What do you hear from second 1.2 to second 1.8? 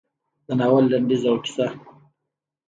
او کیسه: